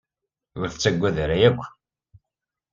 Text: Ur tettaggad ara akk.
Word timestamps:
Ur 0.59 0.67
tettaggad 0.69 1.15
ara 1.23 1.35
akk. 1.49 1.61